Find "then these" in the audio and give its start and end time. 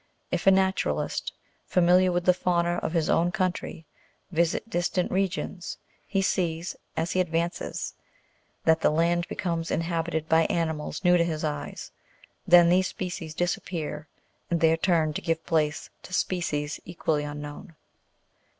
12.47-12.87